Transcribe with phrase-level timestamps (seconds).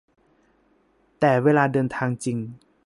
[1.19, 2.37] แต่เวลาเดินทางจริง